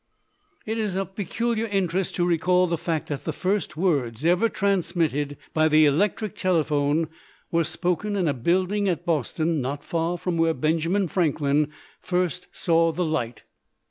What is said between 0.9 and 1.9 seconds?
of peculiar